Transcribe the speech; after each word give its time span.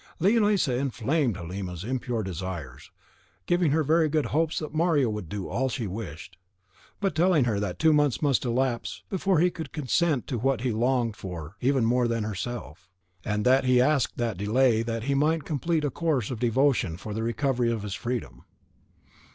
Leonisa 0.19 0.75
inflamed 0.75 1.37
Halima's 1.37 1.83
impure 1.83 2.23
desires, 2.23 2.89
giving 3.45 3.69
her 3.69 3.83
very 3.83 4.09
good 4.09 4.25
hopes 4.25 4.57
that 4.57 4.73
Mario 4.73 5.11
would 5.11 5.29
do 5.29 5.47
all 5.47 5.69
she 5.69 5.85
wished, 5.85 6.37
but 6.99 7.13
telling 7.13 7.43
her 7.45 7.59
that 7.59 7.77
two 7.77 7.93
months 7.93 8.19
must 8.19 8.43
elapse 8.43 9.03
before 9.11 9.37
he 9.37 9.51
could 9.51 9.71
consent 9.71 10.25
to 10.25 10.39
what 10.39 10.61
he 10.61 10.71
longed 10.71 11.15
for 11.15 11.55
even 11.61 11.85
more 11.85 12.07
than 12.07 12.23
herself; 12.23 12.89
and 13.23 13.45
that 13.45 13.65
he 13.65 13.79
asked 13.79 14.17
that 14.17 14.39
delay 14.39 14.81
that 14.81 15.03
he 15.03 15.13
might 15.13 15.43
complete 15.43 15.83
a 15.85 15.91
course 15.91 16.31
of 16.31 16.39
devotion 16.39 16.97
for 16.97 17.13
the 17.13 17.21
recovery 17.21 17.71
of 17.71 17.83
his 17.83 17.93
freedom. 17.93 18.41